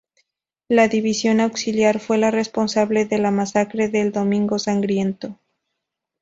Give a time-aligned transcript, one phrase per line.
[0.67, 5.37] La División Auxiliar fue la responsable de la masacre del Domingo Sangriento.